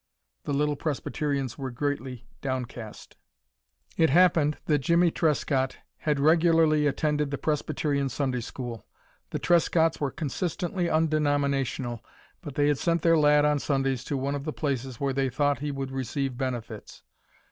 [0.45, 3.17] The little Presbyterians were greatly downcast.
[3.97, 8.87] It happened that Jimmie Trescott had regularly attended the Presbyterian Sunday school.
[9.29, 12.03] The Trescotts were consistently undenominational,
[12.41, 15.29] but they had sent their lad on Sundays to one of the places where they
[15.29, 17.03] thought he would receive benefits.